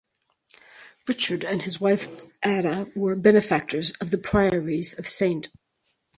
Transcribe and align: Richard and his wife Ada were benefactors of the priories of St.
Richard 1.07 1.43
and 1.43 1.61
his 1.61 1.79
wife 1.79 2.21
Ada 2.43 2.87
were 2.95 3.15
benefactors 3.15 3.91
of 4.01 4.09
the 4.09 4.17
priories 4.17 4.97
of 4.97 5.05
St. 5.07 5.49